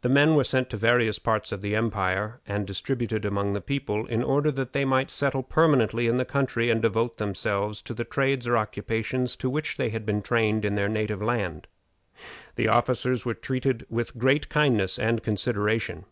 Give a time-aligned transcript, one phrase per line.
[0.00, 4.04] The men were sent to various parts of the empire, and distributed among the people,
[4.06, 8.02] in order that they might settle permanently in the country, and devote themselves to the
[8.02, 11.68] trades or occupations to which they had been trained in their native land.
[12.56, 16.04] The officers were treated with great kindness and consideration.